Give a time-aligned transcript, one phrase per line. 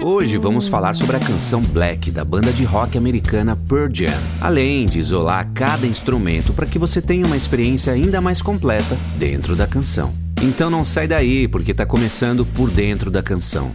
[0.00, 4.86] Hoje vamos falar sobre a canção Black da banda de rock americana Pearl Jam, além
[4.86, 9.66] de isolar cada instrumento para que você tenha uma experiência ainda mais completa dentro da
[9.66, 10.14] canção.
[10.40, 13.74] Então não sai daí, porque está começando por dentro da canção.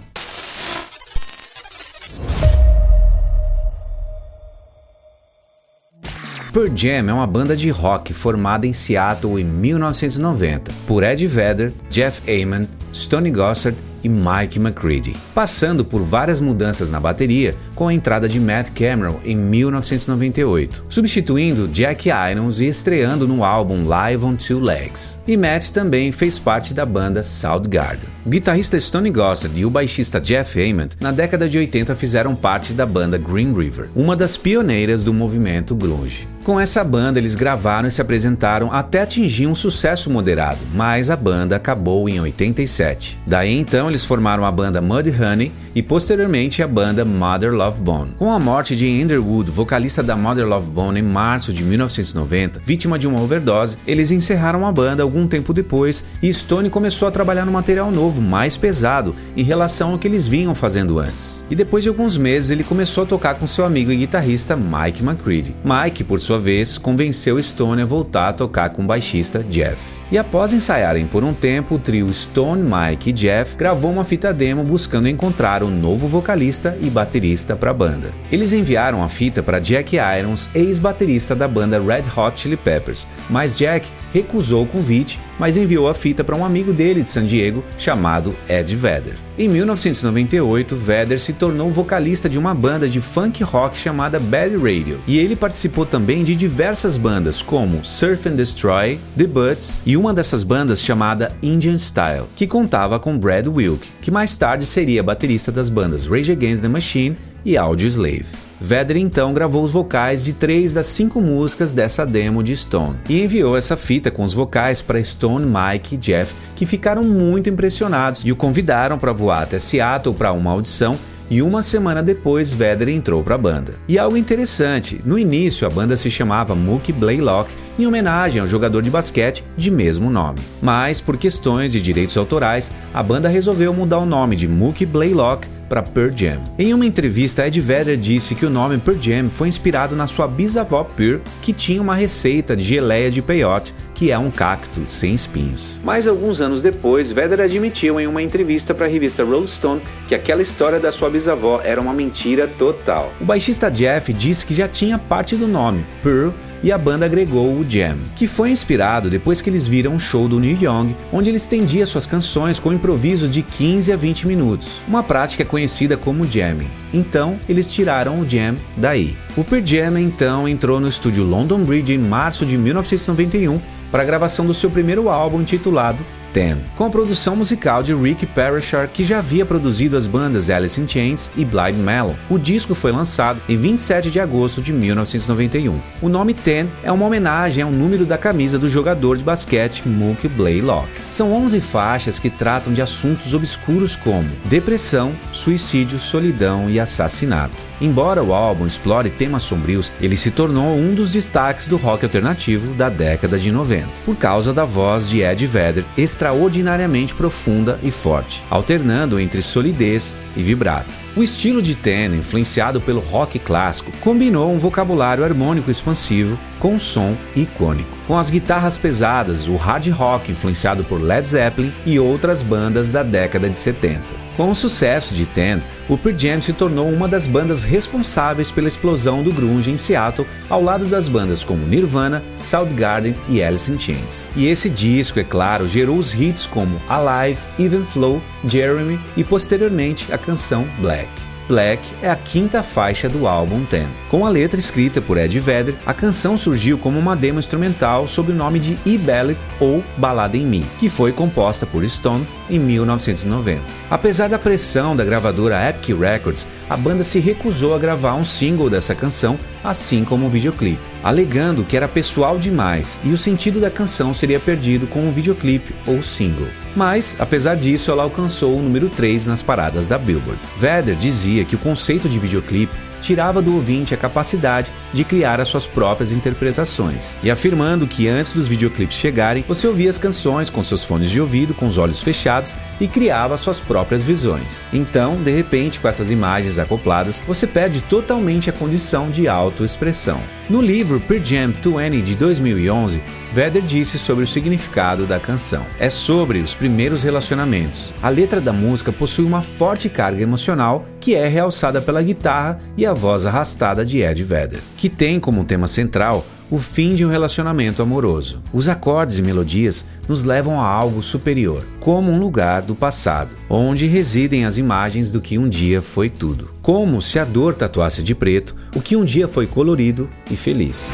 [6.54, 11.74] Pearl Jam é uma banda de rock formada em Seattle em 1990 por Ed Vedder,
[11.90, 17.94] Jeff Ament, Stony Gossard e Mike McCready, passando por várias mudanças na bateria com a
[17.94, 24.36] entrada de Matt Cameron em 1998, substituindo Jack Irons e estreando no álbum Live on
[24.36, 25.20] Two Legs.
[25.28, 28.13] E Matt também fez parte da banda Soundgarden.
[28.26, 32.74] O guitarrista Stony Gossard e o baixista Jeff Ament, na década de 80, fizeram parte
[32.74, 36.26] da banda Green River, uma das pioneiras do movimento grunge.
[36.44, 41.16] Com essa banda, eles gravaram e se apresentaram até atingir um sucesso moderado, mas a
[41.16, 43.18] banda acabou em 87.
[43.26, 48.12] Daí então, eles formaram a banda Mudhoney e posteriormente a banda Mother Love Bone.
[48.18, 52.62] Com a morte de Andrew Wood, vocalista da Mother Love Bone, em março de 1990,
[52.66, 57.12] vítima de uma overdose, eles encerraram a banda algum tempo depois e Stone começou a
[57.12, 61.42] trabalhar no material novo, mais pesado, em relação ao que eles vinham fazendo antes.
[61.50, 65.04] E depois de alguns meses, ele começou a tocar com seu amigo e guitarrista Mike
[65.04, 65.56] McCready.
[65.64, 70.03] Mike, por sua sua vez, convenceu Stone a voltar a tocar com o baixista Jeff.
[70.14, 74.32] E após ensaiarem por um tempo, o trio Stone, Mike e Jeff gravou uma fita
[74.32, 78.14] demo buscando encontrar um novo vocalista e baterista para a banda.
[78.32, 83.58] Eles enviaram a fita para Jack Irons, ex-baterista da banda Red Hot Chili Peppers, mas
[83.58, 87.64] Jack recusou o convite, mas enviou a fita para um amigo dele de San Diego
[87.76, 89.16] chamado Ed Vedder.
[89.36, 95.00] Em 1998, Vedder se tornou vocalista de uma banda de funk rock chamada Bad Radio,
[95.08, 100.14] e ele participou também de diversas bandas como Surf and Destroy, The Butts e uma
[100.14, 105.52] dessas bandas chamada Indian Style, que contava com Brad Wilk, que mais tarde seria baterista
[105.52, 108.43] das bandas Rage Against the Machine e Audio Slave.
[108.66, 113.22] Vedder então gravou os vocais de três das cinco músicas dessa demo de Stone e
[113.22, 118.22] enviou essa fita com os vocais para Stone, Mike e Jeff, que ficaram muito impressionados
[118.24, 120.98] e o convidaram para voar até Seattle para uma audição
[121.30, 123.74] e uma semana depois Vedder entrou para a banda.
[123.86, 128.82] E algo interessante, no início a banda se chamava Mookie Blaylock em homenagem ao jogador
[128.82, 130.40] de basquete de mesmo nome.
[130.62, 135.50] Mas por questões de direitos autorais, a banda resolveu mudar o nome de Mookie Blaylock
[135.74, 136.40] para Pearl Jam.
[136.60, 140.28] Em uma entrevista, Ed Vedder disse que o nome Pearl Jam foi inspirado na sua
[140.28, 145.16] bisavó Pearl, que tinha uma receita de geleia de peyote, que é um cacto sem
[145.16, 145.80] espinhos.
[145.84, 150.14] Mas alguns anos depois, Vedder admitiu em uma entrevista para a revista Rolling Stone que
[150.14, 153.12] aquela história da sua bisavó era uma mentira total.
[153.20, 156.30] O baixista Jeff disse que já tinha parte do nome, Pearl,
[156.64, 160.30] e a banda agregou o Jam, que foi inspirado depois que eles viram um show
[160.30, 164.82] do Neil Young, onde ele estendia suas canções com improvisos de 15 a 20 minutos,
[164.88, 166.70] uma prática conhecida como jamming.
[166.94, 169.18] Então, eles tiraram o jam daí.
[169.36, 173.60] O Pearl Jam então entrou no estúdio London Bridge em março de 1991
[173.92, 178.90] para a gravação do seu primeiro álbum intitulado Ten, com produção musical de Rick Parashar,
[178.92, 182.16] que já havia produzido as bandas Alice in Chains e Blind Melon.
[182.28, 185.80] O disco foi lançado em 27 de agosto de 1991.
[186.02, 190.28] O nome Ten é uma homenagem ao número da camisa do jogador de basquete Mookie
[190.28, 190.90] Blaylock.
[191.08, 197.64] São 11 faixas que tratam de assuntos obscuros como depressão, suicídio, solidão e assassinato.
[197.80, 202.74] Embora o álbum explore temas sombrios, ele se tornou um dos destaques do rock alternativo
[202.74, 205.84] da década de 90, por causa da voz de Ed Vedder
[206.24, 210.98] extraordinariamente profunda e forte, alternando entre solidez e vibrato.
[211.18, 216.80] O estilo de Ten, influenciado pelo rock clássico, combinou um vocabulário harmônico expansivo com um
[216.80, 217.98] som icônico.
[218.08, 223.04] Com as guitarras pesadas, o hard rock influenciado por Led Zeppelin e outras bandas da
[223.04, 224.02] década de 70.
[224.38, 228.68] Com o sucesso de Ten, o Pearl Jam se tornou uma das bandas responsáveis pela
[228.68, 233.78] explosão do grunge em Seattle, ao lado das bandas como Nirvana, Soundgarden e Alice in
[233.78, 234.32] Chains.
[234.36, 240.12] E esse disco, é claro, gerou os hits como Alive, Even Flow, Jeremy e posteriormente
[240.14, 241.33] a canção Black.
[241.48, 243.88] Black é a quinta faixa do álbum Ten.
[244.10, 248.32] Com a letra escrita por Ed Vedder, a canção surgiu como uma demo instrumental sob
[248.32, 253.62] o nome de E-Ballad ou Balada em Mi, que foi composta por Stone em 1990.
[253.90, 258.70] Apesar da pressão da gravadora Epic Records, a banda se recusou a gravar um single
[258.70, 263.70] dessa canção, assim como um videoclipe, alegando que era pessoal demais e o sentido da
[263.70, 266.63] canção seria perdido com um videoclipe ou single.
[266.76, 270.40] Mas, apesar disso, ela alcançou o número 3 nas paradas da Billboard.
[270.58, 275.50] Vedder dizia que o conceito de videoclipe tirava do ouvinte a capacidade de criar as
[275.50, 280.64] suas próprias interpretações, e afirmando que antes dos videoclipes chegarem, você ouvia as canções com
[280.64, 284.68] seus fones de ouvido, com os olhos fechados e criava suas próprias visões.
[284.72, 290.20] Então, de repente, com essas imagens acopladas, você perde totalmente a condição de autoexpressão.
[290.50, 293.02] No livro Per Jam 20 de 2011,
[293.34, 295.66] Vedder disse sobre o significado da canção.
[295.80, 297.92] É sobre os primeiros relacionamentos.
[298.02, 302.86] A letra da música possui uma forte carga emocional que é realçada pela guitarra e
[302.86, 307.10] a voz arrastada de Ed Vedder, que tem como tema central o fim de um
[307.10, 308.42] relacionamento amoroso.
[308.54, 313.86] Os acordes e melodias nos levam a algo superior, como um lugar do passado, onde
[313.86, 316.54] residem as imagens do que um dia foi tudo.
[316.62, 320.94] Como se a dor tatuasse de preto o que um dia foi colorido e feliz.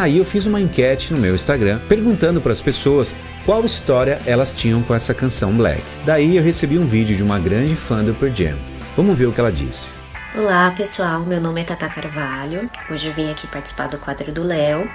[0.00, 3.14] Aí eu fiz uma enquete no meu Instagram perguntando para as pessoas
[3.44, 5.82] qual história elas tinham com essa canção Black.
[6.06, 8.56] Daí eu recebi um vídeo de uma grande fã do Pearl Jam.
[8.96, 9.90] Vamos ver o que ela disse.
[10.34, 12.70] Olá pessoal, meu nome é Tata Carvalho.
[12.90, 14.90] Hoje eu vim aqui participar do quadro do Léo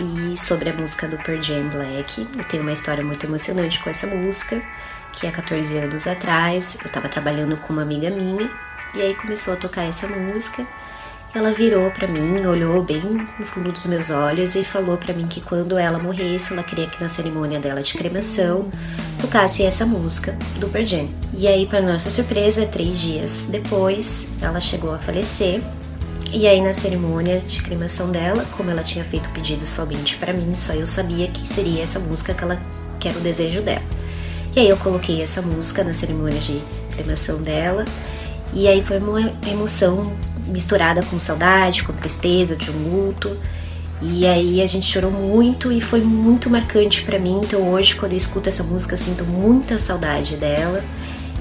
[0.00, 2.26] e sobre a música do Pearl Jam Black.
[2.34, 4.62] Eu tenho uma história muito emocionante com essa música,
[5.12, 8.50] que há 14 anos atrás eu estava trabalhando com uma amiga minha
[8.94, 10.66] e aí começou a tocar essa música
[11.38, 13.00] ela virou para mim, olhou bem
[13.38, 16.88] no fundo dos meus olhos e falou para mim que quando ela morresse, ela queria
[16.88, 18.68] que na cerimônia dela de cremação
[19.20, 21.08] tocasse essa música do Pearl Jam.
[21.32, 25.62] E aí, para nossa surpresa, três dias depois, ela chegou a falecer.
[26.32, 30.32] E aí, na cerimônia de cremação dela, como ela tinha feito o pedido somente para
[30.32, 32.60] mim, só eu sabia que seria essa música que ela
[32.98, 33.82] que era o desejo dela.
[34.56, 37.84] E aí eu coloquei essa música na cerimônia de cremação dela.
[38.52, 40.12] E aí foi uma emoção
[40.48, 43.36] misturada com saudade, com tristeza de um luto.
[44.00, 47.40] E aí a gente chorou muito e foi muito marcante para mim.
[47.42, 50.82] Então hoje, quando eu escuto essa música, eu sinto muita saudade dela.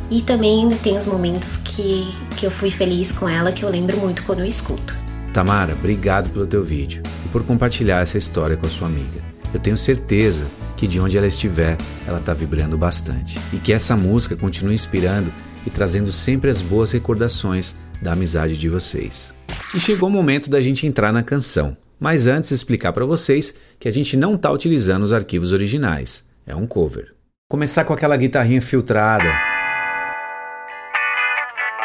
[0.09, 2.07] E também tem os momentos que,
[2.37, 4.95] que eu fui feliz com ela, que eu lembro muito quando eu escuto.
[5.33, 9.21] Tamara, obrigado pelo teu vídeo e por compartilhar essa história com a sua amiga.
[9.53, 13.39] Eu tenho certeza que de onde ela estiver, ela está vibrando bastante.
[13.51, 15.31] E que essa música continue inspirando
[15.65, 19.33] e trazendo sempre as boas recordações da amizade de vocês.
[19.75, 23.87] E chegou o momento da gente entrar na canção, mas antes explicar para vocês que
[23.87, 27.13] a gente não está utilizando os arquivos originais, é um cover.
[27.49, 29.29] Começar com aquela guitarrinha filtrada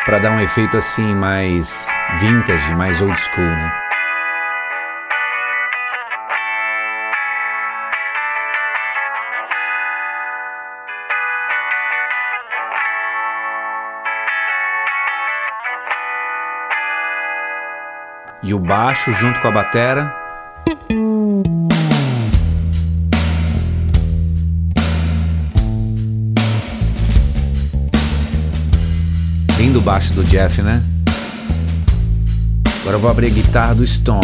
[0.04, 1.88] para dar um efeito assim mais
[2.20, 3.81] vintage, mais old school, né?
[18.52, 20.14] E o baixo junto com a batera.
[29.56, 30.82] Lindo baixo do Jeff, né?
[32.82, 34.20] Agora eu vou abrir a guitarra do Stone.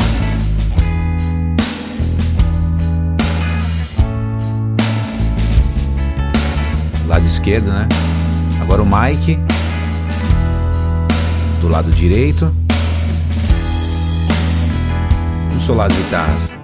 [7.07, 7.89] Lado esquerdo, né?
[8.61, 9.39] Agora o Mike
[11.63, 12.68] do lado direito.
[15.69, 16.59] Solar as guitarras.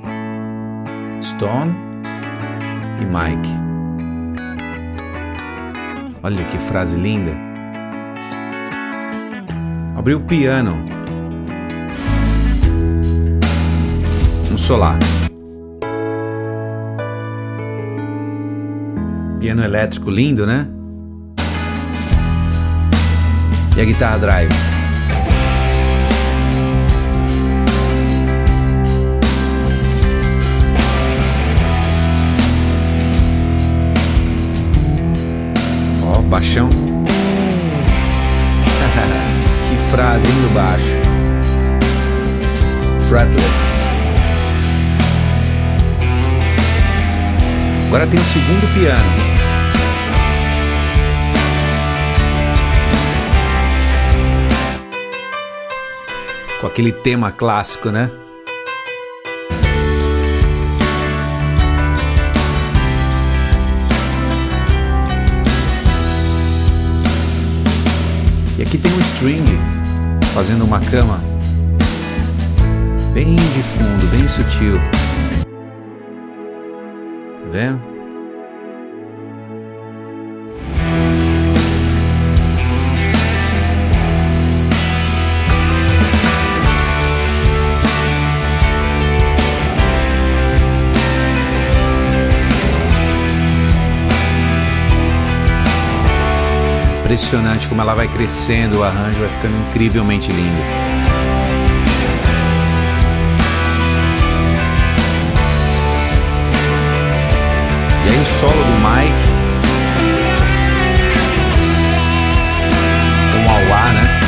[1.23, 1.75] Stone
[3.03, 3.51] e Mike.
[6.23, 7.33] Olha que frase linda.
[9.95, 10.73] Abriu o piano.
[14.51, 14.99] Um solar.
[19.39, 20.67] Piano elétrico lindo, né?
[23.77, 24.74] E a guitarra drive.
[36.45, 36.69] Baixão.
[39.67, 40.85] que frase, hein, do baixo.
[43.09, 43.75] Fretless.
[47.87, 49.25] Agora tem o segundo piano.
[56.61, 58.11] Com aquele tema clássico, né?
[68.65, 69.45] Aqui tem um string
[70.33, 71.21] fazendo uma cama
[73.13, 74.81] bem de fundo, bem sutil.
[77.41, 77.94] Tá vendo?
[97.15, 100.63] Impressionante como ela vai crescendo, o arranjo vai ficando incrivelmente lindo.
[108.05, 109.25] E aí o solo do Mike
[113.33, 114.21] com o auá, né?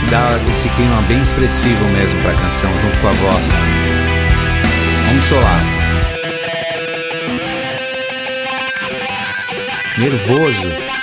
[0.00, 3.46] Que dá esse clima bem expressivo mesmo para a canção junto com a voz.
[5.06, 5.81] Vamos solar.
[9.98, 11.01] Nervoso.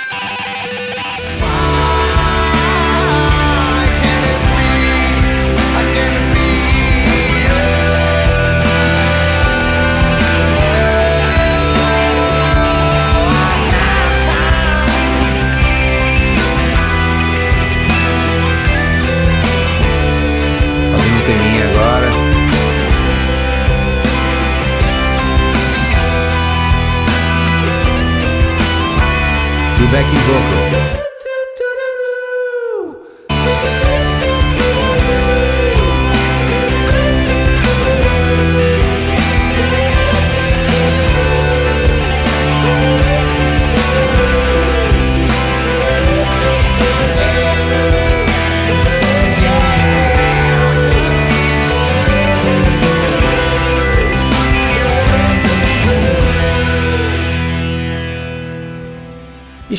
[29.92, 31.09] Backing vocal.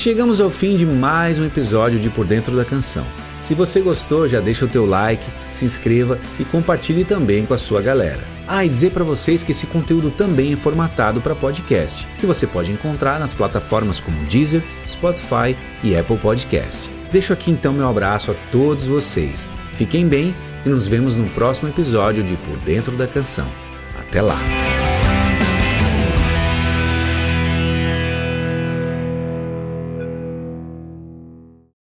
[0.02, 3.06] Chegamos ao fim de mais um episódio de Por Dentro da Canção.
[3.40, 7.58] Se você gostou, já deixa o teu like, se inscreva e compartilhe também com a
[7.58, 8.22] sua galera.
[8.48, 12.48] Ah, e dizer para vocês que esse conteúdo também é formatado para podcast, que você
[12.48, 16.92] pode encontrar nas plataformas como Deezer, Spotify e Apple Podcast.
[17.12, 19.48] Deixo aqui então meu abraço a todos vocês.
[19.74, 20.34] Fiquem bem
[20.66, 23.48] e nos vemos no próximo episódio de Por Dentro da Canção.
[24.00, 24.71] Até lá!